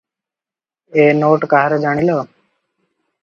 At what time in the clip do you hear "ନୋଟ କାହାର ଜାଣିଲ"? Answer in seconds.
1.19-2.17